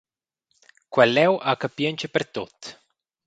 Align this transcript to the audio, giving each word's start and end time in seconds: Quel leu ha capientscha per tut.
Quel 0.95 1.11
leu 1.17 1.33
ha 1.47 1.53
capientscha 1.65 2.07
per 2.13 2.25
tut. 2.39 2.59